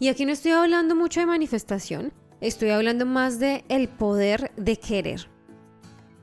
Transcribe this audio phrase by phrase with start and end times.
[0.00, 4.78] Y aquí no estoy hablando mucho de manifestación, estoy hablando más de el poder de
[4.78, 5.28] querer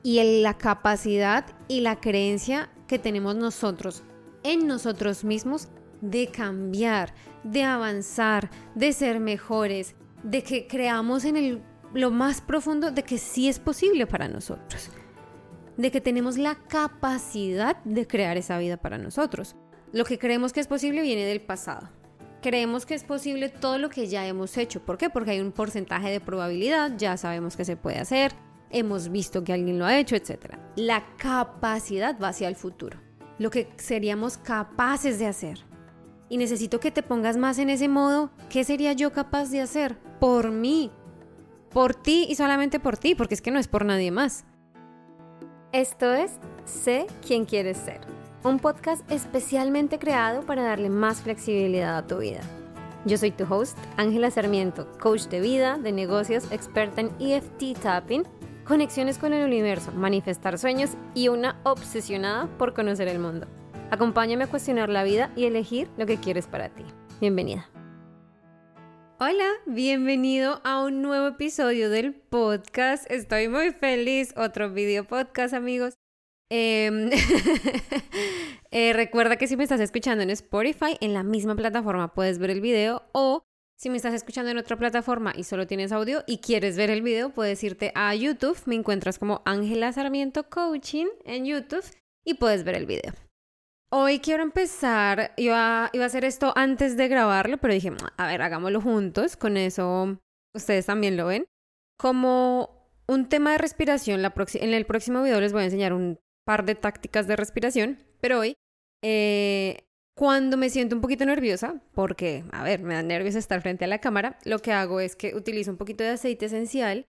[0.02, 4.02] y la capacidad y la creencia que tenemos nosotros
[4.42, 5.68] en nosotros mismos
[6.00, 7.14] de cambiar,
[7.44, 11.62] de avanzar, de ser mejores, de que creamos en el,
[11.94, 14.90] lo más profundo de que sí es posible para nosotros,
[15.76, 19.54] de que tenemos la capacidad de crear esa vida para nosotros.
[19.92, 21.90] Lo que creemos que es posible viene del pasado.
[22.40, 24.80] Creemos que es posible todo lo que ya hemos hecho.
[24.80, 25.10] ¿Por qué?
[25.10, 28.32] Porque hay un porcentaje de probabilidad, ya sabemos que se puede hacer,
[28.70, 30.56] hemos visto que alguien lo ha hecho, etc.
[30.76, 32.98] La capacidad va hacia el futuro,
[33.38, 35.58] lo que seríamos capaces de hacer.
[36.28, 39.96] Y necesito que te pongas más en ese modo, ¿qué sería yo capaz de hacer?
[40.20, 40.90] Por mí,
[41.70, 44.44] por ti y solamente por ti, porque es que no es por nadie más.
[45.72, 46.32] Esto es
[46.68, 48.00] Sé quién quieres ser,
[48.44, 52.40] un podcast especialmente creado para darle más flexibilidad a tu vida.
[53.04, 58.24] Yo soy tu host, Ángela Sarmiento, coach de vida, de negocios, experta en EFT tapping
[58.64, 63.46] conexiones con el universo, manifestar sueños y una obsesionada por conocer el mundo.
[63.90, 66.84] Acompáñame a cuestionar la vida y elegir lo que quieres para ti.
[67.20, 67.70] Bienvenida.
[69.18, 73.10] Hola, bienvenido a un nuevo episodio del podcast.
[73.10, 74.32] Estoy muy feliz.
[74.36, 75.94] Otro video podcast, amigos.
[76.50, 77.10] Em,
[78.70, 82.50] eh, recuerda que si me estás escuchando en Spotify, en la misma plataforma puedes ver
[82.50, 83.42] el video o
[83.76, 87.02] si me estás escuchando en otra plataforma y solo tienes audio y quieres ver el
[87.02, 88.58] video, puedes irte a YouTube.
[88.66, 91.84] Me encuentras como Ángela Sarmiento Coaching en YouTube
[92.24, 93.12] y puedes ver el video.
[93.90, 98.42] Hoy quiero empezar, iba, iba a hacer esto antes de grabarlo, pero dije, a ver,
[98.42, 100.18] hagámoslo juntos, con eso
[100.54, 101.46] ustedes también lo ven.
[101.96, 106.64] Como un tema de respiración, en el próximo video les voy a enseñar un par
[106.64, 108.54] de tácticas de respiración, pero hoy
[109.04, 109.84] eh,
[110.16, 113.88] cuando me siento un poquito nerviosa, porque, a ver, me da nervios estar frente a
[113.88, 117.04] la cámara, lo que hago es que utilizo un poquito de aceite esencial.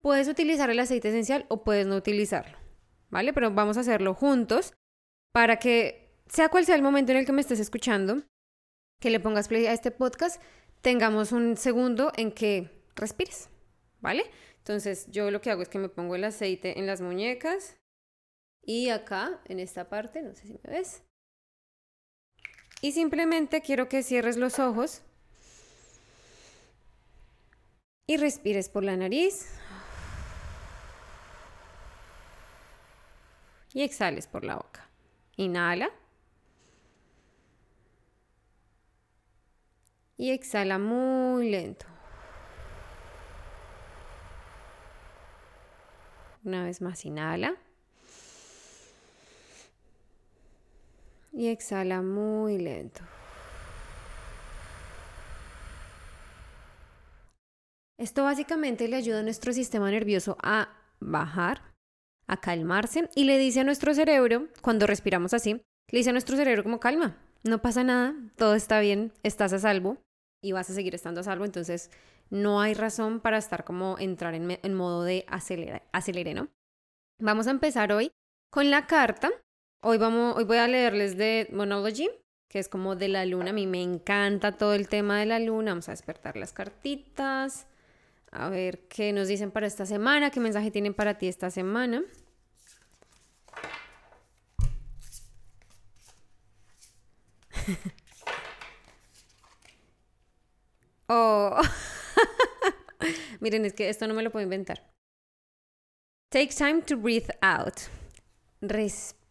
[0.00, 2.56] Puedes utilizar el aceite esencial o puedes no utilizarlo,
[3.10, 3.34] ¿vale?
[3.34, 4.72] Pero vamos a hacerlo juntos
[5.34, 8.22] para que, sea cual sea el momento en el que me estés escuchando,
[9.02, 10.40] que le pongas play a este podcast,
[10.80, 13.50] tengamos un segundo en que respires,
[14.00, 14.24] ¿vale?
[14.56, 17.77] Entonces yo lo que hago es que me pongo el aceite en las muñecas
[18.68, 21.02] y acá, en esta parte, no sé si me ves,
[22.82, 25.00] y simplemente quiero que cierres los ojos
[28.06, 29.58] y respires por la nariz.
[33.72, 34.86] Y exhales por la boca.
[35.36, 35.90] Inhala.
[40.18, 41.86] Y exhala muy lento.
[46.44, 47.56] Una vez más, inhala.
[51.38, 53.00] Y exhala muy lento.
[57.96, 60.68] Esto básicamente le ayuda a nuestro sistema nervioso a
[60.98, 61.62] bajar,
[62.26, 66.36] a calmarse y le dice a nuestro cerebro, cuando respiramos así, le dice a nuestro
[66.36, 69.98] cerebro como calma, no pasa nada, todo está bien, estás a salvo
[70.42, 71.92] y vas a seguir estando a salvo, entonces
[72.30, 76.48] no hay razón para estar como entrar en, modo de acelerar, acelere, ¿no?
[77.20, 78.10] Vamos a empezar hoy
[78.50, 79.30] con la carta
[79.80, 82.10] Hoy, vamos, hoy voy a leerles de Monology,
[82.48, 83.50] que es como de la luna.
[83.50, 85.70] A mí me encanta todo el tema de la luna.
[85.70, 87.68] Vamos a despertar las cartitas.
[88.32, 92.02] A ver qué nos dicen para esta semana, qué mensaje tienen para ti esta semana.
[101.08, 101.56] oh.
[103.40, 104.90] Miren, es que esto no me lo puedo inventar.
[106.30, 107.76] Take time to breathe out.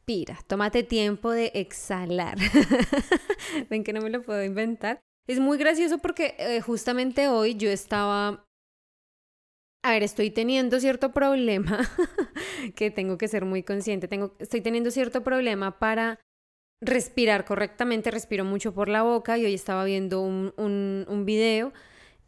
[0.08, 2.38] Respira, tómate tiempo de exhalar.
[3.70, 5.02] Ven que no me lo puedo inventar.
[5.28, 8.46] Es muy gracioso porque eh, justamente hoy yo estaba...
[9.84, 11.80] A ver, estoy teniendo cierto problema
[12.76, 14.08] que tengo que ser muy consciente.
[14.08, 16.20] Tengo, estoy teniendo cierto problema para
[16.82, 18.10] respirar correctamente.
[18.10, 21.74] Respiro mucho por la boca y hoy estaba viendo un, un, video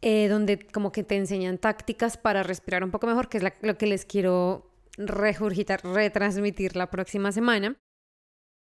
[0.02, 3.78] eh, donde como que te enseñan tácticas para respirar un poco mejor, que es lo
[3.78, 7.76] que les quiero regurgitar, retransmitir la próxima semana.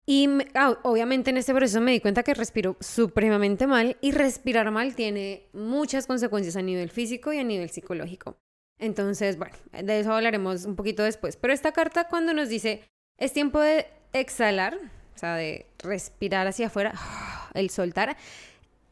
[0.05, 4.71] Y ah, obviamente en este proceso me di cuenta que respiro supremamente mal y respirar
[4.71, 8.37] mal tiene muchas consecuencias a nivel físico y a nivel psicológico.
[8.79, 11.35] Entonces, bueno, de eso hablaremos un poquito después.
[11.35, 12.83] Pero esta carta cuando nos dice,
[13.17, 14.77] es tiempo de exhalar,
[15.15, 16.93] o sea, de respirar hacia afuera,
[17.53, 18.15] el soltar,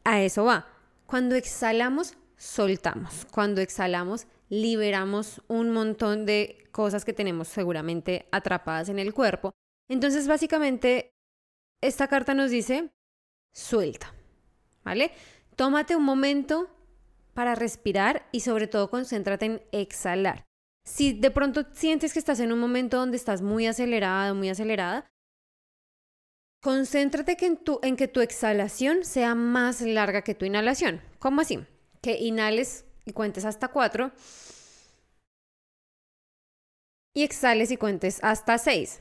[0.04, 0.68] a eso va.
[1.06, 3.26] Cuando exhalamos, soltamos.
[3.30, 9.52] Cuando exhalamos, liberamos un montón de cosas que tenemos seguramente atrapadas en el cuerpo.
[9.88, 11.12] Entonces, básicamente,
[11.82, 12.90] esta carta nos dice,
[13.54, 14.14] suelta,
[14.84, 15.12] ¿vale?
[15.56, 16.68] Tómate un momento
[17.34, 20.44] para respirar y sobre todo concéntrate en exhalar.
[20.84, 25.06] Si de pronto sientes que estás en un momento donde estás muy acelerada, muy acelerada,
[26.62, 31.00] concéntrate en, en que tu exhalación sea más larga que tu inhalación.
[31.18, 31.60] ¿Cómo así?
[32.02, 34.12] Que inhales y cuentes hasta cuatro
[37.14, 39.00] y exhales y cuentes hasta seis.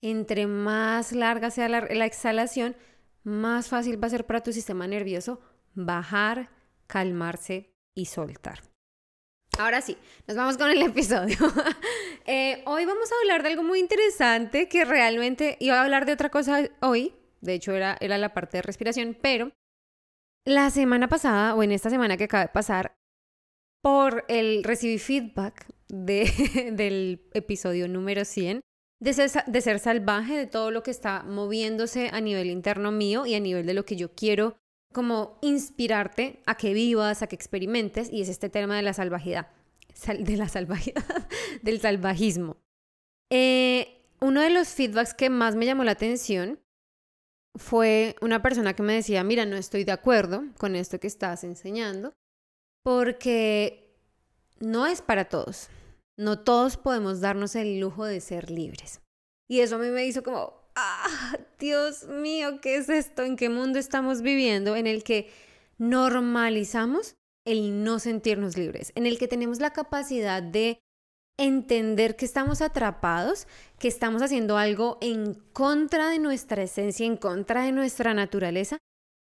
[0.00, 2.76] Entre más larga sea la, exhalación,
[3.22, 5.40] más fácil va a ser para tu sistema nervioso
[5.74, 6.50] bajar,
[6.86, 8.73] calmarse y soltar.
[9.58, 9.96] Ahora sí,
[10.26, 11.36] nos vamos con el episodio.
[12.26, 16.12] Eh, hoy vamos a hablar de algo muy interesante que realmente iba a hablar de
[16.12, 17.14] otra cosa hoy.
[17.40, 19.52] De hecho, era, era la parte de respiración, pero
[20.46, 22.96] la semana pasada o en esta semana que acaba de pasar,
[23.82, 28.60] por el recibí feedback de, del episodio número 100
[29.04, 33.40] de ser, salvaje, de todo lo que está moviéndose a nivel interno mío y a
[33.40, 34.56] nivel de lo que yo quiero
[34.94, 39.48] como inspirarte a que vivas, a que experimentes, y es este tema de la salvajidad,
[40.18, 41.04] de la salvajidad,
[41.62, 42.56] del salvajismo.
[43.30, 46.60] Eh, uno de los feedbacks que más me llamó la atención
[47.56, 51.44] fue una persona que me decía, mira, no estoy de acuerdo con esto que estás
[51.44, 52.14] enseñando,
[52.82, 53.98] porque
[54.60, 55.68] no es para todos.
[56.16, 59.00] No todos podemos darnos el lujo de ser libres.
[59.48, 63.22] Y eso a mí me hizo como, ah, Dios mío, ¿qué es esto?
[63.22, 65.30] ¿En qué mundo estamos viviendo en el que
[65.78, 68.92] normalizamos el no sentirnos libres?
[68.94, 70.78] En el que tenemos la capacidad de
[71.36, 73.46] entender que estamos atrapados,
[73.78, 78.78] que estamos haciendo algo en contra de nuestra esencia, en contra de nuestra naturaleza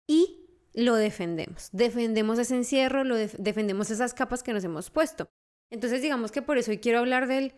[0.08, 0.42] y
[0.74, 1.70] lo defendemos.
[1.72, 3.04] Defendemos ese encierro,
[3.38, 5.30] defendemos esas capas que nos hemos puesto.
[5.70, 7.54] Entonces digamos que por eso hoy quiero hablar del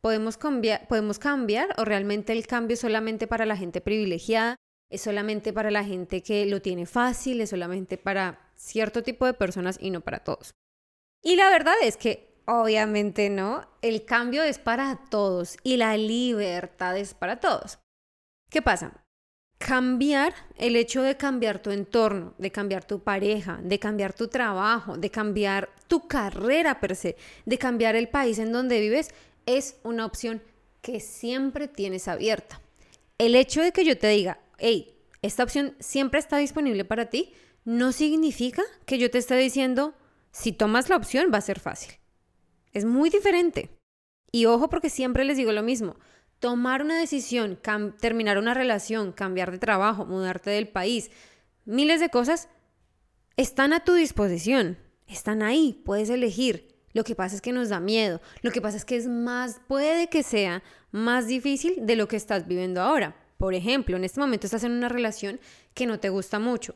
[0.00, 4.56] podemos cambiar, podemos cambiar o realmente el cambio es solamente para la gente privilegiada,
[4.90, 9.34] es solamente para la gente que lo tiene fácil, es solamente para cierto tipo de
[9.34, 10.54] personas y no para todos.
[11.22, 16.96] Y la verdad es que obviamente no, el cambio es para todos y la libertad
[16.96, 17.78] es para todos.
[18.50, 19.04] ¿Qué pasa?
[19.60, 24.96] cambiar, el hecho de cambiar tu entorno, de cambiar tu pareja, de cambiar tu trabajo,
[24.96, 29.10] de cambiar tu carrera per se, de cambiar el país en donde vives,
[29.46, 30.42] es una opción
[30.82, 32.60] que siempre tienes abierta.
[33.18, 37.32] El hecho de que yo te diga, hey, esta opción siempre está disponible para ti,
[37.64, 39.94] no significa que yo te esté diciendo,
[40.32, 41.94] si tomas la opción va a ser fácil.
[42.72, 43.70] Es muy diferente.
[44.32, 45.96] Y ojo porque siempre les digo lo mismo,
[46.38, 47.58] tomar una decisión,
[48.00, 51.10] terminar una relación, cambiar de trabajo, mudarte del país,
[51.64, 52.48] miles de cosas
[53.36, 56.69] están a tu disposición, están ahí, puedes elegir.
[56.92, 59.60] Lo que pasa es que nos da miedo, lo que pasa es que es más,
[59.68, 63.16] puede que sea más difícil de lo que estás viviendo ahora.
[63.38, 65.40] Por ejemplo, en este momento estás en una relación
[65.72, 66.74] que no te gusta mucho,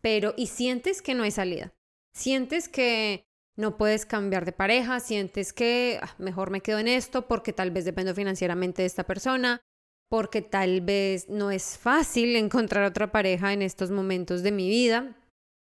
[0.00, 1.72] pero y sientes que no hay salida.
[2.14, 3.24] Sientes que
[3.56, 7.70] no puedes cambiar de pareja, sientes que ah, mejor me quedo en esto porque tal
[7.70, 9.60] vez dependo financieramente de esta persona,
[10.08, 15.16] porque tal vez no es fácil encontrar otra pareja en estos momentos de mi vida,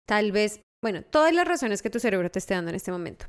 [0.07, 3.25] tal vez, bueno, todas las razones que tu cerebro te esté dando en este momento.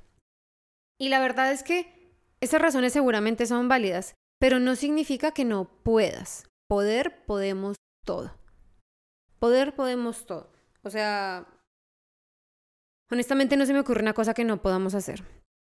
[0.99, 5.83] Y la verdad es que esas razones seguramente son válidas, pero no significa que no
[5.83, 6.47] puedas.
[6.69, 8.37] Poder podemos todo.
[9.39, 10.53] Poder podemos todo.
[10.83, 11.47] O sea,
[13.11, 15.23] Honestamente no se me ocurre una cosa que no podamos hacer.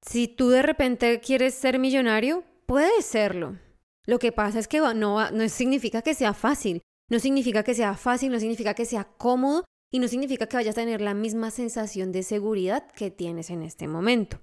[0.05, 3.57] Si tú de repente quieres ser millonario, puedes serlo.
[4.05, 6.81] Lo que pasa es que no, no significa que sea fácil.
[7.09, 10.77] No significa que sea fácil, no significa que sea cómodo y no significa que vayas
[10.77, 14.41] a tener la misma sensación de seguridad que tienes en este momento.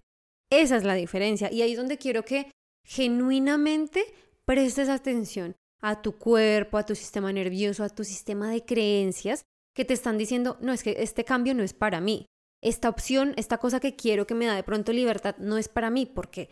[0.61, 2.50] Esa es la diferencia y ahí es donde quiero que
[2.84, 4.04] genuinamente
[4.44, 9.42] prestes atención a tu cuerpo, a tu sistema nervioso, a tu sistema de creencias
[9.75, 12.26] que te están diciendo, no es que este cambio no es para mí,
[12.62, 15.90] esta opción, esta cosa que quiero que me da de pronto libertad, no es para
[15.90, 16.49] mí, porque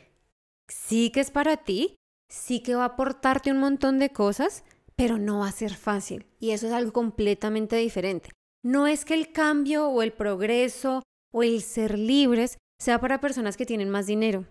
[0.68, 1.96] sí que es para ti,
[2.28, 6.26] sí que va a aportarte un montón de cosas, pero no va a ser fácil.
[6.38, 8.30] Y eso es algo completamente diferente.
[8.62, 13.56] No es que el cambio o el progreso o el ser libres sea para personas
[13.56, 14.44] que tienen más dinero.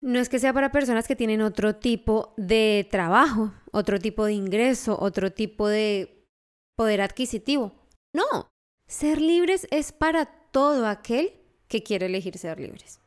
[0.00, 4.32] No es que sea para personas que tienen otro tipo de trabajo, otro tipo de
[4.32, 6.26] ingreso, otro tipo de
[6.74, 7.74] poder adquisitivo.
[8.14, 8.48] No,
[8.88, 11.34] ser libres es para todo aquel
[11.68, 13.02] que quiere elegir ser libres.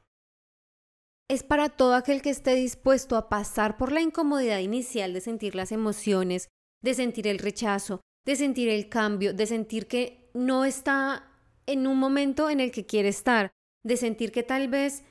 [1.28, 5.56] Es para todo aquel que esté dispuesto a pasar por la incomodidad inicial de sentir
[5.56, 6.48] las emociones,
[6.84, 11.28] de sentir el rechazo, de sentir el cambio, de sentir que no está
[11.66, 13.52] en un momento en el que quiere estar,
[13.84, 15.04] de sentir que tal vez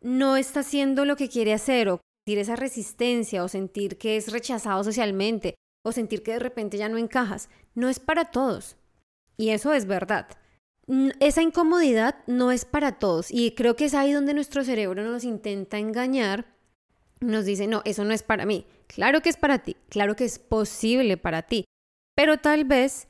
[0.00, 4.32] no está haciendo lo que quiere hacer o sentir esa resistencia o sentir que es
[4.32, 8.76] rechazado socialmente o sentir que de repente ya no encajas, no es para todos.
[9.36, 10.28] Y eso es verdad.
[11.20, 15.24] Esa incomodidad no es para todos y creo que es ahí donde nuestro cerebro nos
[15.24, 16.46] intenta engañar,
[17.20, 18.66] nos dice, no, eso no es para mí.
[18.86, 21.64] Claro que es para ti, claro que es posible para ti,
[22.16, 23.06] pero tal vez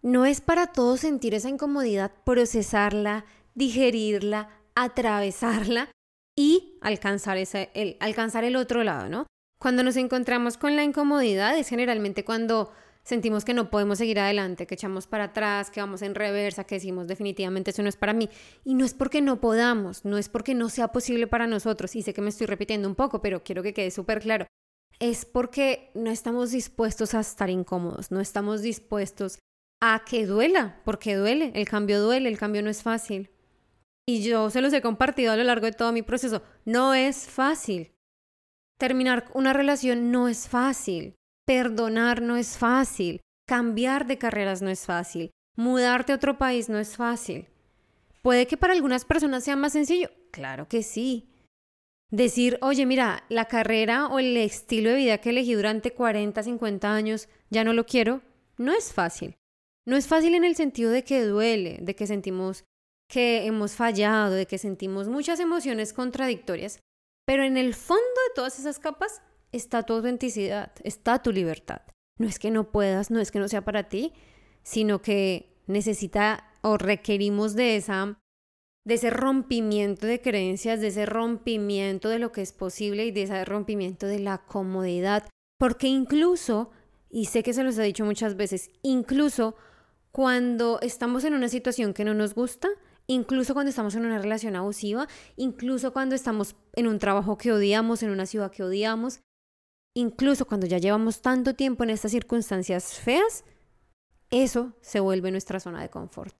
[0.00, 5.90] no es para todos sentir esa incomodidad, procesarla, digerirla, atravesarla
[6.36, 9.26] y alcanzar, ese, el, alcanzar el otro lado, ¿no?
[9.58, 12.72] Cuando nos encontramos con la incomodidad es generalmente cuando
[13.04, 16.76] sentimos que no podemos seguir adelante, que echamos para atrás, que vamos en reversa, que
[16.76, 18.28] decimos definitivamente eso no es para mí.
[18.64, 21.94] Y no es porque no podamos, no es porque no sea posible para nosotros.
[21.96, 24.46] Y sé que me estoy repitiendo un poco, pero quiero que quede súper claro.
[24.98, 29.38] Es porque no estamos dispuestos a estar incómodos, no estamos dispuestos
[29.80, 33.31] a que duela, porque duele, el cambio duele, el cambio no es fácil.
[34.12, 37.26] Y yo se los he compartido a lo largo de todo mi proceso, no es
[37.26, 37.92] fácil.
[38.76, 41.14] Terminar una relación no es fácil.
[41.46, 43.22] Perdonar no es fácil.
[43.48, 45.30] Cambiar de carreras no es fácil.
[45.56, 47.48] Mudarte a otro país no es fácil.
[48.20, 50.10] ¿Puede que para algunas personas sea más sencillo?
[50.30, 51.30] Claro que sí.
[52.10, 56.92] Decir, oye, mira, la carrera o el estilo de vida que elegí durante 40, 50
[56.92, 58.20] años, ya no lo quiero,
[58.58, 59.36] no es fácil.
[59.86, 62.66] No es fácil en el sentido de que duele, de que sentimos
[63.12, 66.80] que hemos fallado, de que sentimos muchas emociones contradictorias,
[67.26, 69.20] pero en el fondo de todas esas capas
[69.52, 71.82] está tu autenticidad, está tu libertad.
[72.18, 74.14] No es que no puedas, no es que no sea para ti,
[74.62, 78.18] sino que necesita o requerimos de esa
[78.86, 83.24] de ese rompimiento de creencias, de ese rompimiento de lo que es posible y de
[83.24, 85.28] ese rompimiento de la comodidad,
[85.58, 86.70] porque incluso,
[87.10, 89.54] y sé que se los he dicho muchas veces, incluso
[90.12, 92.70] cuando estamos en una situación que no nos gusta,
[93.12, 98.02] incluso cuando estamos en una relación abusiva, incluso cuando estamos en un trabajo que odiamos,
[98.02, 99.20] en una ciudad que odiamos,
[99.94, 103.44] incluso cuando ya llevamos tanto tiempo en estas circunstancias feas,
[104.30, 106.34] eso se vuelve nuestra zona de confort.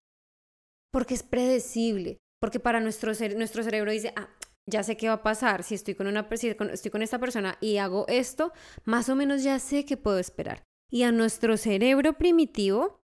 [0.90, 4.28] Porque es predecible, porque para nuestro, cerebro dice, ah,
[4.66, 7.58] ya sé qué va a pasar, si estoy con, una, si estoy con esta persona
[7.60, 8.52] y hago esto,
[8.84, 10.64] más o menos ya sé qué puedo esperar.
[10.90, 13.02] Y a nuestro cerebro primitivo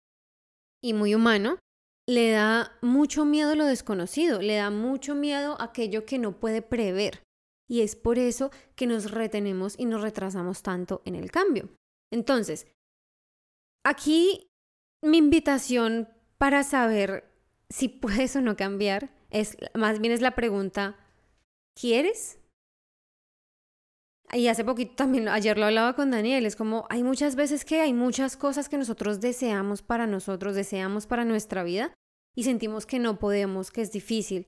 [0.83, 1.59] y muy humano,
[2.06, 7.23] le da mucho miedo lo desconocido, le da mucho miedo aquello que no puede prever.
[7.68, 11.70] Y es por eso que nos retenemos y nos retrasamos tanto en el cambio.
[12.12, 12.66] Entonces,
[13.84, 14.50] aquí
[15.02, 17.30] mi invitación para saber
[17.70, 20.96] si puedes o no cambiar es más bien es la pregunta,
[21.75, 22.38] ¿quieres?
[24.33, 27.81] Y hace poquito también, ayer lo hablaba con Daniel, es como hay muchas veces que
[27.81, 31.95] hay muchas cosas que nosotros deseamos para nosotros, deseamos para nuestra vida
[32.35, 34.47] y sentimos que no podemos, que es difícil.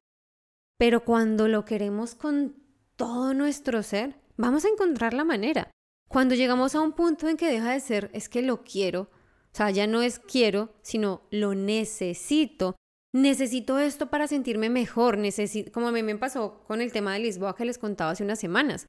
[0.79, 2.57] Pero cuando lo queremos con
[2.97, 5.71] todo nuestro ser, vamos a encontrar la manera.
[6.09, 9.57] Cuando llegamos a un punto en que deja de ser, es que lo quiero, o
[9.57, 12.77] sea, ya no es quiero, sino lo necesito.
[13.15, 17.21] Necesito esto para sentirme mejor, necesito, como a mí me pasó con el tema de
[17.21, 18.87] Lisboa que les contaba hace unas semanas.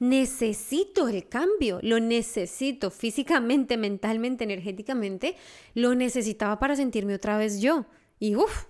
[0.00, 5.36] Necesito el cambio, lo necesito físicamente, mentalmente, energéticamente,
[5.74, 7.84] lo necesitaba para sentirme otra vez yo.
[8.18, 8.66] Y uff,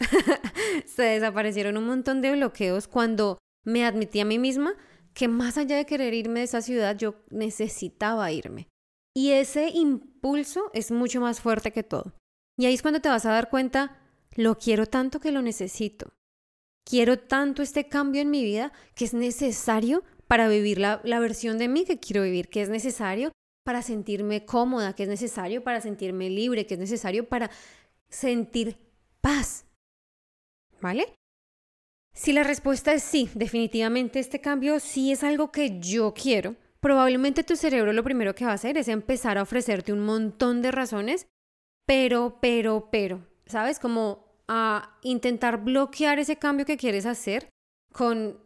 [0.86, 4.74] se desaparecieron un montón de bloqueos cuando me admití a mí misma
[5.12, 8.68] que más allá de querer irme de esa ciudad, yo necesitaba irme.
[9.14, 12.14] Y ese impulso es mucho más fuerte que todo.
[12.58, 13.98] Y ahí es cuando te vas a dar cuenta,
[14.34, 16.12] lo quiero tanto que lo necesito.
[16.88, 21.66] Quiero tanto este cambio en mi vida que es necesario para vivir la, versión de
[21.66, 23.32] mí que quiero vivir, que es necesario
[23.64, 27.50] para sentirme cómoda, que es necesario para sentirme libre, que es necesario para
[28.08, 28.76] sentir
[29.20, 29.66] paz.
[30.80, 31.12] ¿Vale?
[32.14, 37.42] Si la respuesta es sí, definitivamente este cambio sí es algo que yo quiero, probablemente
[37.42, 40.70] tu cerebro lo primero que va a hacer es empezar a ofrecerte un montón de
[40.70, 41.26] razones,
[41.86, 43.80] pero, pero, pero, ¿sabes?
[43.80, 47.48] Como a intentar bloquear ese cambio que quieres hacer
[47.92, 48.38] con,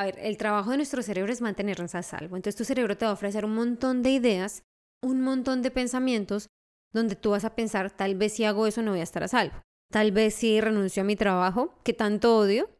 [0.00, 2.36] a ver, el trabajo de nuestro cerebro es mantenernos a salvo.
[2.36, 4.62] Entonces tu cerebro te va a ofrecer un montón de ideas,
[5.02, 6.48] un montón de pensamientos,
[6.92, 9.28] donde tú vas a pensar, tal vez si hago eso no voy a estar a
[9.28, 9.62] salvo.
[9.92, 12.70] Tal vez si renuncio a mi trabajo, que tanto odio,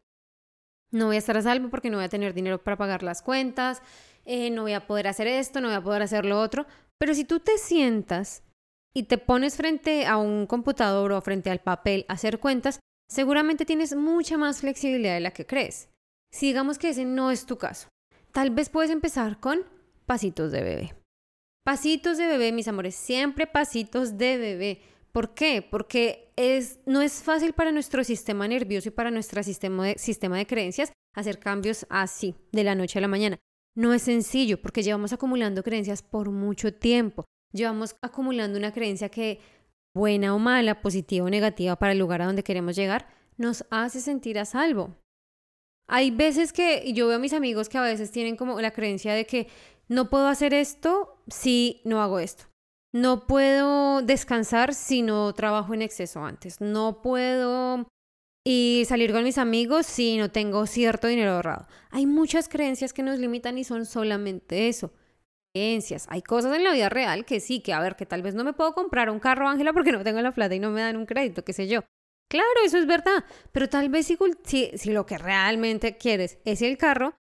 [0.91, 3.21] no voy a estar a salvo porque no voy a tener dinero para pagar las
[3.21, 3.81] cuentas,
[4.25, 6.65] eh, no voy a poder hacer esto, no voy a poder hacer lo otro.
[6.97, 8.43] Pero si tú te sientas
[8.93, 13.65] y te pones frente a un computador o frente al papel a hacer cuentas, seguramente
[13.65, 15.89] tienes mucha más flexibilidad de la que crees.
[16.31, 17.89] Si digamos que ese no es tu caso,
[18.31, 19.59] tal vez puedes empezar con
[20.05, 20.95] pasitos de bebé.
[21.63, 24.81] Pasitos de bebé, mis amores, siempre pasitos de bebé.
[25.11, 25.61] ¿Por qué?
[25.61, 30.37] Porque es, no es fácil para nuestro sistema nervioso y para nuestro sistema de, sistema
[30.37, 33.37] de creencias hacer cambios así, de la noche a la mañana.
[33.75, 37.25] No es sencillo porque llevamos acumulando creencias por mucho tiempo.
[37.53, 39.39] llevamos acumulando una creencia que,
[39.93, 43.99] buena o mala, positiva o negativa para el lugar a donde queremos llegar, nos hace
[43.99, 44.95] sentir a salvo.
[45.87, 49.13] Hay veces que yo veo a mis amigos que a veces tienen como la creencia
[49.13, 49.47] de que
[49.87, 52.45] no puedo hacer esto si no hago esto.
[52.93, 56.59] No puedo descansar si no trabajo en exceso antes.
[56.61, 57.87] No puedo
[58.43, 61.67] y salir con mis amigos si no tengo cierto dinero ahorrado.
[61.91, 64.91] Hay muchas creencias que nos limitan y son solamente eso.
[65.53, 66.07] Creencias.
[66.09, 68.43] Hay cosas en la vida real que sí, que a ver, que tal vez no
[68.43, 70.97] me puedo comprar un carro, Ángela, porque no tengo la plata y no me dan
[70.97, 71.81] un crédito, qué sé yo.
[72.31, 77.13] Claro, eso es verdad, pero tal vez si, lo que realmente quieres es el carro,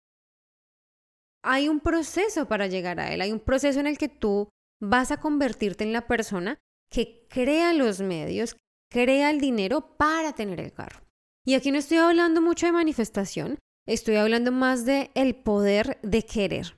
[1.42, 4.50] hay un proceso para llegar a él, hay un proceso en el que tú
[4.82, 6.58] vas a convertirte en la persona
[6.92, 8.58] que crea los medios,
[8.92, 11.00] crea el dinero para tener el carro.
[11.46, 16.22] Y aquí no estoy hablando mucho de manifestación, estoy hablando más de el poder de
[16.26, 16.76] querer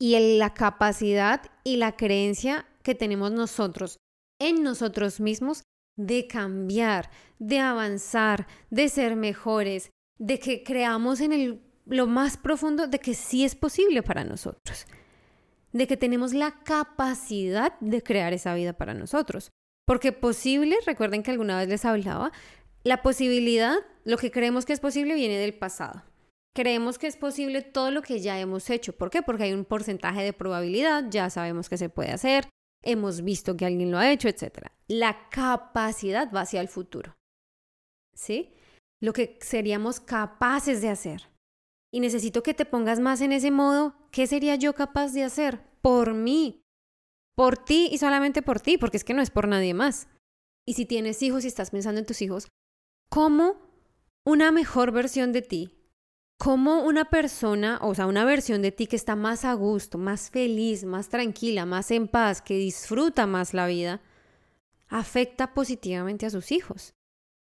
[0.00, 3.98] y la capacidad y la creencia que tenemos nosotros
[4.40, 5.64] en nosotros mismos
[5.96, 12.86] de cambiar, de avanzar, de ser mejores, de que creamos en el, lo más profundo
[12.86, 14.86] de que sí es posible para nosotros,
[15.72, 19.50] de que tenemos la capacidad de crear esa vida para nosotros.
[19.86, 22.32] Porque posible, recuerden que alguna vez les hablaba,
[22.82, 26.04] la posibilidad, lo que creemos que es posible, viene del pasado.
[26.54, 28.94] Creemos que es posible todo lo que ya hemos hecho.
[28.94, 29.22] ¿Por qué?
[29.22, 32.48] Porque hay un porcentaje de probabilidad, ya sabemos que se puede hacer,
[32.86, 34.68] hemos visto que alguien lo ha hecho, etc.
[34.88, 37.16] La capacidad va hacia el futuro.
[38.14, 38.54] ¿Sí?
[39.00, 41.28] Lo que seríamos capaces de hacer.
[41.92, 43.94] Y necesito que te pongas más en ese modo.
[44.10, 45.60] ¿Qué sería yo capaz de hacer?
[45.82, 46.62] Por mí.
[47.34, 50.08] Por ti y solamente por ti, porque es que no es por nadie más.
[50.66, 52.48] Y si tienes hijos y estás pensando en tus hijos,
[53.10, 53.56] como
[54.24, 55.75] una mejor versión de ti,
[56.38, 60.30] como una persona, o sea, una versión de ti que está más a gusto, más
[60.30, 64.02] feliz, más tranquila, más en paz, que disfruta más la vida,
[64.88, 66.94] afecta positivamente a sus hijos.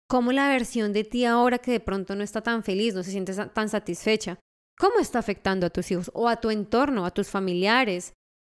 [0.07, 3.11] Como la versión de ti ahora que de pronto no está tan feliz, no se
[3.11, 4.39] siente tan satisfecha,
[4.77, 8.13] ¿cómo está afectando a tus hijos o a tu entorno, a tus familiares,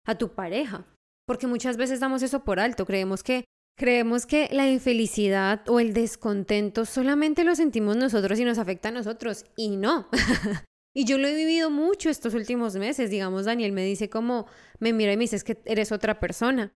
[0.05, 0.85] a tu pareja?
[1.25, 3.45] Porque muchas veces damos eso por alto, creemos que
[3.77, 8.91] Creemos que la infelicidad o el descontento solamente lo sentimos nosotros y nos afecta a
[8.91, 10.09] nosotros y no.
[10.95, 13.11] y yo lo he vivido mucho estos últimos meses.
[13.11, 14.47] Digamos, Daniel me dice como,
[14.79, 16.73] me mira y me dice es que eres otra persona.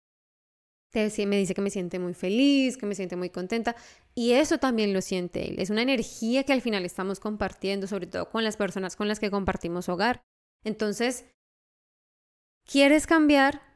[0.94, 3.74] Me dice que me siente muy feliz, que me siente muy contenta.
[4.14, 5.58] Y eso también lo siente él.
[5.58, 9.18] Es una energía que al final estamos compartiendo, sobre todo con las personas con las
[9.18, 10.22] que compartimos hogar.
[10.64, 11.24] Entonces,
[12.64, 13.71] ¿quieres cambiar?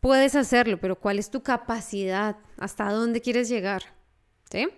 [0.00, 2.36] Puedes hacerlo, pero ¿cuál es tu capacidad?
[2.58, 3.82] ¿Hasta dónde quieres llegar?
[4.50, 4.68] ¿Sí?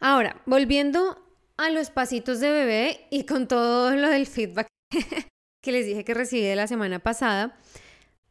[0.00, 1.18] Ahora, volviendo
[1.56, 4.68] a los pasitos de bebé y con todo lo del feedback
[5.62, 7.58] que les dije que recibí de la semana pasada,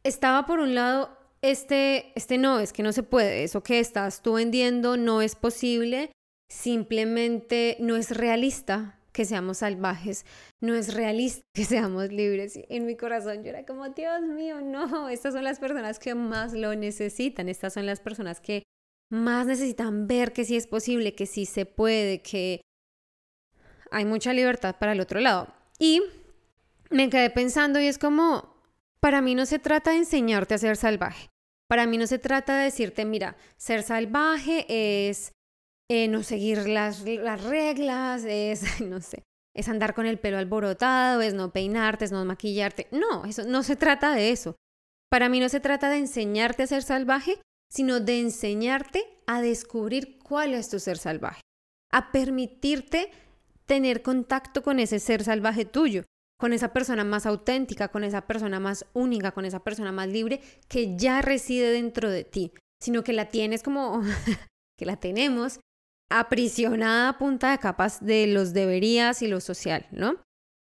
[0.02, 4.22] estaba por un lado este, este no, es que no se puede, eso que estás
[4.22, 6.10] tú vendiendo no es posible,
[6.50, 10.24] simplemente no es realista, que seamos salvajes,
[10.60, 12.56] no es realista que seamos libres.
[12.68, 16.52] En mi corazón yo era como, Dios mío, no, estas son las personas que más
[16.52, 18.62] lo necesitan, estas son las personas que
[19.10, 22.60] más necesitan ver que sí es posible, que sí se puede, que
[23.90, 25.52] hay mucha libertad para el otro lado.
[25.80, 26.00] Y
[26.88, 28.54] me quedé pensando y es como,
[29.00, 31.26] para mí no se trata de enseñarte a ser salvaje.
[31.66, 35.32] Para mí no se trata de decirte, mira, ser salvaje es
[35.90, 39.22] eh, no seguir las, las reglas, es, no sé,
[39.54, 42.88] es andar con el pelo alborotado, es no peinarte, es no maquillarte.
[42.90, 44.56] No, eso no se trata de eso.
[45.10, 50.18] Para mí no se trata de enseñarte a ser salvaje, sino de enseñarte a descubrir
[50.18, 51.40] cuál es tu ser salvaje,
[51.90, 53.10] a permitirte
[53.66, 56.04] tener contacto con ese ser salvaje tuyo,
[56.38, 60.40] con esa persona más auténtica, con esa persona más única, con esa persona más libre
[60.68, 64.02] que ya reside dentro de ti, sino que la tienes como
[64.78, 65.60] que la tenemos
[66.10, 70.16] aprisionada punta de capas de los deberías y lo social, ¿no?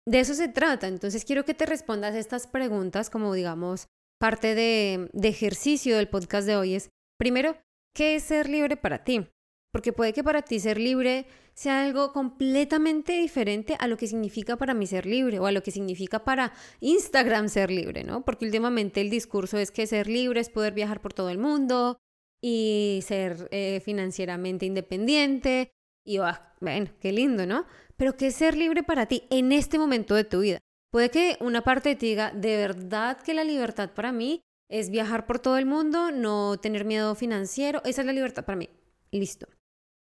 [0.06, 0.88] De eso se trata.
[0.88, 3.88] Entonces quiero que te respondas estas preguntas como, digamos,
[4.20, 7.58] parte de, de ejercicio del podcast de hoy es, primero,
[7.96, 9.28] ¿qué es ser libre para ti?
[9.72, 14.58] Porque puede que para ti ser libre sea algo completamente diferente a lo que significa
[14.58, 18.26] para mí ser libre o a lo que significa para Instagram ser libre, ¿no?
[18.26, 22.00] Porque últimamente el discurso es que ser libre es poder viajar por todo el mundo,
[22.42, 25.72] y ser eh, financieramente independiente.
[26.06, 26.20] Y
[26.60, 27.66] bueno, qué lindo, ¿no?
[27.98, 30.60] Pero ¿qué es ser libre para ti en este momento de tu vida?
[30.92, 34.90] Puede que una parte de ti diga, de verdad que la libertad para mí es
[34.90, 38.70] viajar por todo el mundo, no tener miedo financiero, esa es la libertad para mí.
[39.12, 39.48] Listo.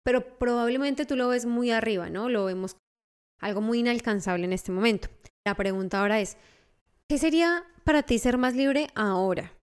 [0.04, 2.28] Pero probablemente tú lo ves muy arriba, ¿no?
[2.28, 2.76] Lo vemos
[3.40, 5.08] algo muy inalcanzable en este momento.
[5.44, 6.36] La pregunta ahora es,
[7.08, 9.57] ¿qué sería para ti ser más libre ahora?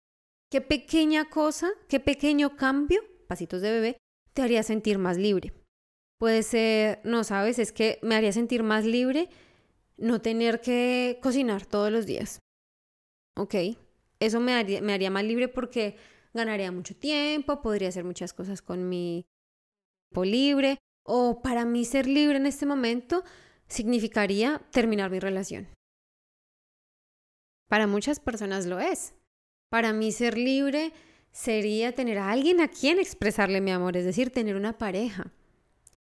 [0.55, 3.97] ¿Qué pequeña cosa, qué pequeño cambio, pasitos de bebé,
[4.33, 5.51] te haría sentir más libre?
[6.17, 9.27] Puede ser, no sabes, es que me haría sentir más libre
[9.97, 12.39] no tener que cocinar todos los días.
[13.35, 13.53] Ok,
[14.21, 15.97] eso me haría, me haría más libre porque
[16.33, 19.25] ganaría mucho tiempo, podría hacer muchas cosas con mi
[20.07, 20.77] tiempo libre.
[21.03, 23.25] O para mí ser libre en este momento
[23.67, 25.67] significaría terminar mi relación.
[27.67, 29.15] Para muchas personas lo es.
[29.69, 30.93] Para mí ser libre
[31.31, 35.31] sería tener a alguien a quien expresarle mi amor, es decir, tener una pareja.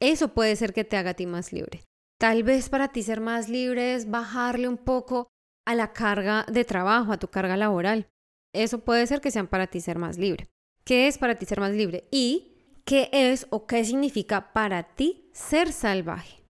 [0.01, 1.83] Eso puede ser que te haga a ti más libre.
[2.19, 5.29] Tal vez para ti ser más libre es bajarle un poco
[5.67, 8.07] a la carga de trabajo, a tu carga laboral.
[8.53, 10.49] Eso puede ser que sean para ti ser más libre.
[10.85, 12.07] ¿Qué es para ti ser más libre?
[12.11, 16.45] Y qué es o qué significa para ti ser salvaje.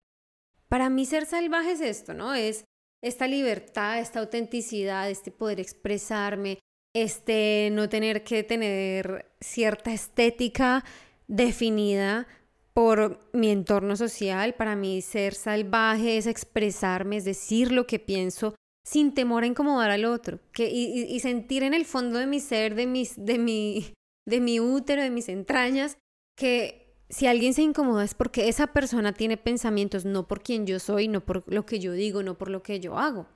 [0.67, 2.33] Para mí ser salvaje es esto, ¿no?
[2.33, 2.65] Es
[3.01, 6.59] esta libertad, esta autenticidad, este poder expresarme,
[6.93, 10.83] este no tener que tener cierta estética
[11.27, 12.27] definida
[12.73, 14.53] por mi entorno social.
[14.55, 19.91] Para mí ser salvaje es expresarme, es decir lo que pienso sin temor a incomodar
[19.91, 23.93] al otro que, y, sentir en el fondo de mi ser, de, mis, de, mi,
[24.27, 25.97] de mi útero, de mis entrañas,
[26.37, 30.79] que si alguien se incomoda es porque esa persona tiene pensamientos, no por quien yo
[30.79, 33.27] soy, no por lo que yo digo, no por lo que yo hago.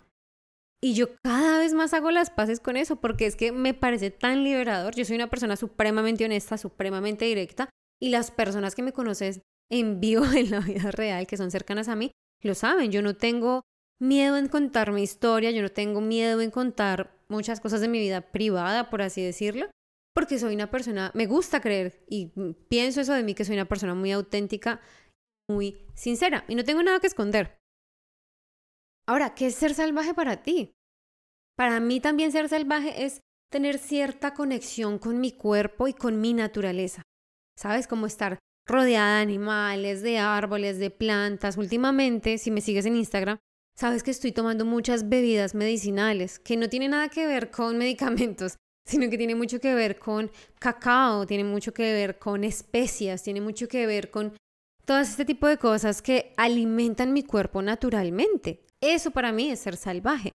[0.82, 4.12] Y yo cada vez más hago las paces con eso porque es que me parece
[4.12, 4.96] tan liberador.
[4.96, 10.00] Yo soy una persona supremamente honesta, supremamente directa y las personas que me conocen en
[10.00, 12.12] vivo en la vida real, que son cercanas a mí,
[12.44, 12.92] lo saben.
[12.92, 13.64] Yo no tengo
[14.00, 18.00] miedo en contar mi historia, yo no tengo miedo en contar muchas cosas de mi
[18.00, 19.70] vida privada, por así decirlo,
[20.14, 22.32] porque soy una persona, me gusta creer y
[22.70, 24.82] pienso eso de mí, que soy una persona muy auténtica,
[25.50, 27.57] muy sincera y no tengo nada que esconder.
[29.08, 30.74] Ahora, ¿qué es ser salvaje para ti?
[31.56, 36.34] Para mí también ser salvaje es tener cierta conexión con mi cuerpo y con mi
[36.34, 37.04] naturaleza.
[37.58, 37.88] ¿Sabes?
[37.88, 41.56] Como estar rodeada de animales, de árboles, de plantas.
[41.58, 43.40] Últimamente, si me sigues en Instagram,
[43.78, 48.58] sabes que estoy tomando muchas bebidas medicinales que no tienen nada que ver con medicamentos,
[48.86, 53.40] sino que tiene mucho que ver con cacao, tiene mucho que ver con especias, tiene
[53.40, 54.36] mucho que ver con
[54.86, 58.67] todo este tipo de cosas que alimentan mi cuerpo naturalmente.
[58.94, 60.32] Eso para mí es ser salvaje.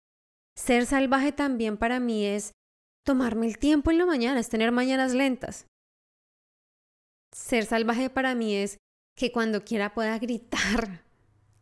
[0.56, 2.52] Ser salvaje también para mí es
[3.04, 5.66] tomarme el tiempo en la mañana, es tener mañanas lentas.
[7.34, 8.78] Ser salvaje para mí es
[9.16, 11.04] que cuando quiera pueda gritar.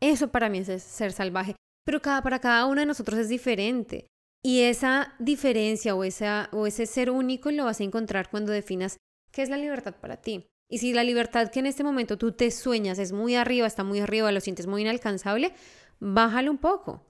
[0.00, 1.54] Eso para mí es ser salvaje
[1.90, 4.06] pero cada, para cada uno de nosotros es diferente.
[4.44, 8.96] Y esa diferencia o, esa, o ese ser único lo vas a encontrar cuando definas
[9.32, 10.46] qué es la libertad para ti.
[10.70, 13.82] Y si la libertad que en este momento tú te sueñas es muy arriba, está
[13.82, 15.52] muy arriba, lo sientes muy inalcanzable,
[16.00, 17.06] bájalo un poco.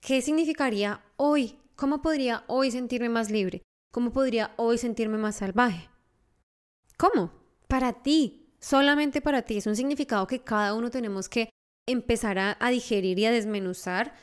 [0.00, 1.58] ¿Qué significaría hoy?
[1.76, 3.62] ¿Cómo podría hoy sentirme más libre?
[3.90, 5.88] ¿Cómo podría hoy sentirme más salvaje?
[6.96, 7.32] ¿Cómo?
[7.66, 9.56] Para ti, solamente para ti.
[9.56, 11.50] Es un significado que cada uno tenemos que
[11.86, 14.14] empezar a, digerir y a desmenuzar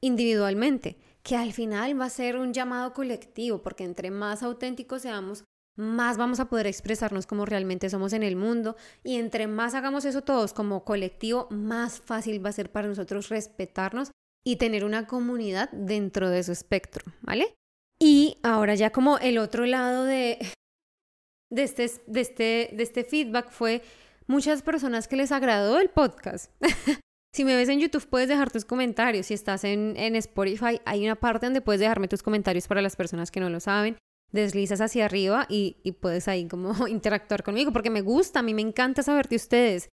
[0.00, 5.44] individualmente, que al final va a ser un llamado colectivo, porque entre más auténticos seamos,
[5.80, 10.04] más vamos a poder expresarnos como realmente somos en el mundo y entre más hagamos
[10.04, 14.10] eso todos como colectivo, más fácil va a ser para nosotros respetarnos
[14.44, 17.54] y tener una comunidad dentro de su espectro, ¿vale?
[17.98, 20.38] Y ahora ya como el otro lado de,
[21.50, 23.82] de, este, de, este, de este feedback fue
[24.26, 26.50] muchas personas que les agradó el podcast.
[27.32, 29.26] Si me ves en YouTube puedes dejar tus comentarios.
[29.26, 33.30] Si estás en, Spotify hay una parte donde puedes dejarme tus comentarios para las personas
[33.30, 33.96] que no lo saben.
[34.32, 38.62] Deslizas hacia arriba y, puedes ahí como interactuar conmigo porque me gusta, a mí me
[38.62, 39.88] encanta saber de ustedes.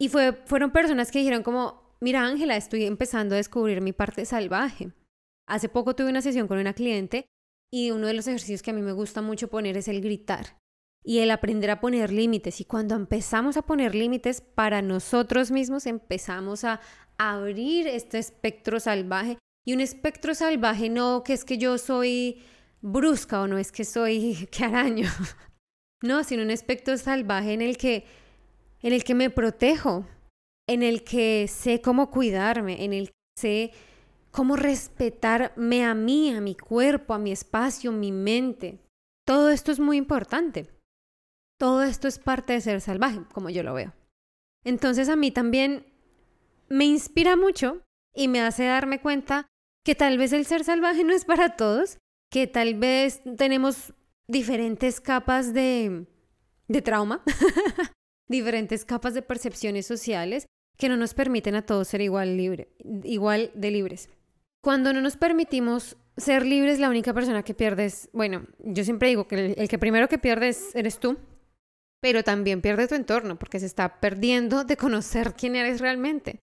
[0.00, 4.24] Y fue, fueron personas que dijeron como, mira Ángela, estoy empezando a descubrir mi parte
[4.24, 4.92] salvaje.
[5.48, 7.26] Hace poco tuve una sesión con una cliente
[7.72, 10.58] y uno de los ejercicios que a mí me gusta mucho poner es el gritar
[11.04, 12.60] y el aprender a poner límites.
[12.60, 16.80] Y cuando empezamos a poner límites para nosotros mismos, empezamos a
[17.16, 19.38] abrir este espectro salvaje.
[19.66, 22.42] Y un espectro salvaje no que es que yo soy
[22.80, 25.08] brusca o no es que soy que araño.
[26.02, 28.06] No, sino un espectro salvaje en el que
[28.80, 30.06] en el que me protejo,
[30.68, 33.72] en el que sé cómo cuidarme, en el que sé
[34.30, 38.78] cómo respetarme a mí, a mi cuerpo, a mi espacio, mi mente.
[39.26, 40.70] Todo esto es muy importante.
[41.58, 43.92] Todo esto es parte de ser salvaje, como yo lo veo.
[44.64, 45.86] Entonces a mí también
[46.68, 47.82] me inspira mucho
[48.14, 49.46] y me hace darme cuenta
[49.84, 51.98] que tal vez el ser salvaje no es para todos,
[52.30, 53.94] que tal vez tenemos
[54.26, 56.06] diferentes capas de,
[56.68, 57.22] de trauma,
[58.28, 62.68] diferentes capas de percepciones sociales que no nos permiten a todos ser igual, libre,
[63.02, 64.08] igual de libres.
[64.62, 69.26] Cuando no nos permitimos ser libres, la única persona que pierdes, bueno, yo siempre digo
[69.26, 71.18] que el, que primero que pierdes eres tú,
[72.00, 76.40] pero también pierde tu entorno porque se está perdiendo de conocer quién eres realmente.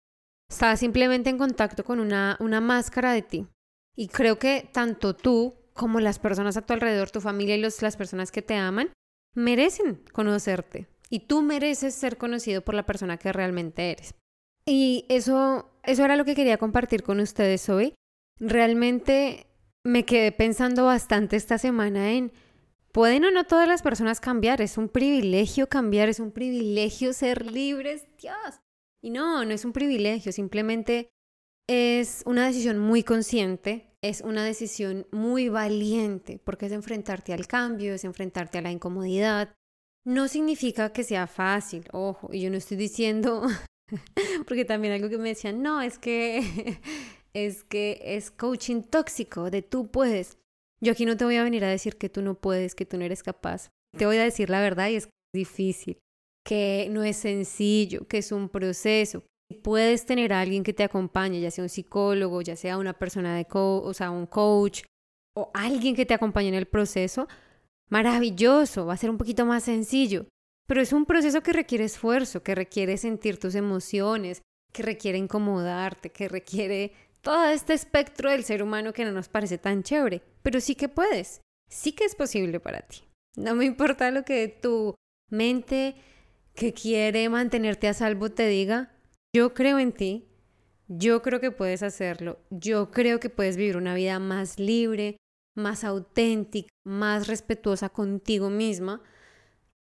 [0.50, 3.48] Estás simplemente en contacto con una, una máscara de ti.
[3.96, 7.82] Y creo que tanto tú como las personas a tu alrededor, tu familia y los,
[7.82, 8.92] las personas que te aman,
[9.34, 10.88] merecen conocerte.
[11.10, 14.16] Y tú mereces ser conocido por la persona que realmente eres.
[14.66, 17.94] Y eso, eso era lo que quería compartir con ustedes hoy.
[18.40, 19.48] Realmente
[19.84, 22.32] me quedé pensando bastante esta semana en,
[22.92, 24.62] ¿pueden o no todas las personas cambiar?
[24.62, 28.62] Es un privilegio cambiar, es un privilegio ser libres, Dios.
[29.02, 31.10] Y no, no es un privilegio, simplemente
[31.68, 37.94] es una decisión muy consciente, es una decisión muy valiente, porque es enfrentarte al cambio,
[37.94, 39.54] es enfrentarte a la incomodidad.
[40.06, 43.44] No significa que sea fácil, ojo, yo no estoy diciendo,
[44.48, 46.80] porque también algo que me decían, no, es que
[47.34, 50.38] es que es coaching tóxico, de tú puedes.
[50.84, 52.98] Yo aquí no te voy a venir a decir que tú no puedes, que tú
[52.98, 53.70] no eres capaz.
[53.96, 56.00] Te voy a decir la verdad y es difícil,
[56.44, 61.42] que no es sencillo, que es un proceso, puedes tener a alguien que te acompañe,
[61.42, 64.84] ya sea un psicólogo, ya sea una persona de coach, o sea, un coach
[65.36, 67.28] o alguien que te acompañe en el proceso,
[67.90, 70.26] maravilloso, va a ser un poquito más sencillo.
[70.68, 76.12] Pero es un proceso que requiere esfuerzo, que requiere sentir tus emociones, que requiere incomodarte,
[76.12, 80.22] que requiere todo este espectro del ser humano que no nos parece tan chévere.
[80.42, 83.04] Pero sí que puedes, sí que es posible para ti.
[83.36, 84.96] No me importa lo que tu
[85.30, 85.96] mente
[86.54, 88.92] que quiere mantenerte a salvo te diga,
[89.34, 90.28] yo creo en ti,
[90.88, 95.18] yo creo que puedes hacerlo, yo creo que puedes vivir una vida más libre,
[95.56, 99.02] más auténtica, más respetuosa contigo misma,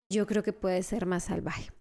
[0.09, 1.71] yo creo que puedes ser más salvaje.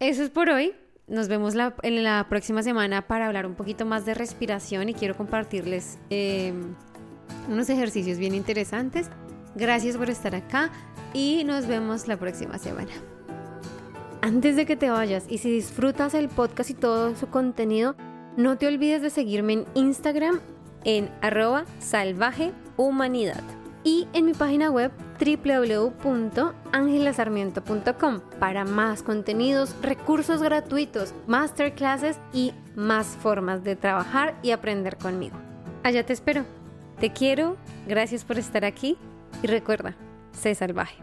[0.00, 0.74] Eso es por hoy.
[1.06, 5.16] Nos vemos en la próxima semana para hablar un poquito más de respiración y quiero
[5.16, 6.74] compartirles em,
[7.48, 9.10] unos ejercicios bien interesantes.
[9.54, 10.72] Gracias por estar acá
[11.12, 12.92] y nos vemos la próxima semana.
[14.24, 17.94] Antes de que te vayas y si disfrutas el podcast y todo su contenido,
[18.38, 20.40] no te olvides de seguirme en Instagram
[20.84, 23.42] en arroba salvajehumanidad
[23.84, 33.62] y en mi página web www.angelasarmiento.com para más contenidos, recursos gratuitos, masterclasses y más formas
[33.62, 35.36] de trabajar y aprender conmigo.
[35.82, 36.46] Allá te espero.
[36.98, 38.96] Te quiero, gracias por estar aquí
[39.42, 39.94] y recuerda,
[40.32, 40.96] sé salvaje.